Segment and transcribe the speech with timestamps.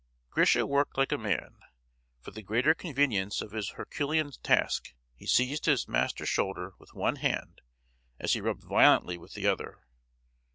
[0.31, 1.59] Grisha worked like a man.
[2.21, 7.17] For the greater convenience of his herculean task he seized his master's shoulder with one
[7.17, 7.61] hand
[8.19, 9.83] as he rubbed violently with the other.